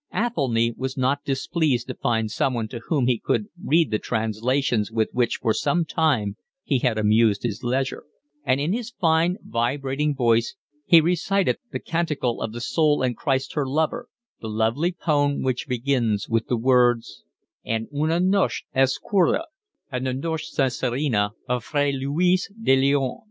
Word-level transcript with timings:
Athelny 0.15 0.73
was 0.75 0.97
not 0.97 1.23
displeased 1.23 1.85
to 1.85 1.93
find 1.93 2.31
someone 2.31 2.67
to 2.67 2.79
whom 2.87 3.05
he 3.05 3.19
could 3.19 3.45
read 3.63 3.91
the 3.91 3.99
translations 3.99 4.91
with 4.91 5.09
which 5.11 5.35
for 5.35 5.53
some 5.53 5.85
time 5.85 6.37
he 6.63 6.79
had 6.79 6.97
amused 6.97 7.43
his 7.43 7.61
leisure; 7.63 8.05
and 8.43 8.59
in 8.59 8.73
his 8.73 8.89
fine, 8.89 9.37
vibrating 9.43 10.15
voice 10.15 10.55
he 10.87 10.99
recited 11.01 11.59
the 11.71 11.77
canticle 11.77 12.41
of 12.41 12.51
the 12.51 12.61
Soul 12.61 13.03
and 13.03 13.15
Christ 13.15 13.53
her 13.53 13.67
lover, 13.67 14.07
the 14.39 14.49
lovely 14.49 14.91
poem 14.91 15.43
which 15.43 15.67
begins 15.67 16.27
with 16.27 16.47
the 16.47 16.57
words 16.57 17.23
en 17.63 17.87
una 17.93 18.19
noche 18.19 18.63
oscura, 18.75 19.43
and 19.91 20.07
the 20.07 20.15
noche 20.15 20.47
serena 20.49 21.33
of 21.47 21.63
Fray 21.63 21.91
Luis 21.91 22.51
de 22.59 22.75
Leon. 22.75 23.17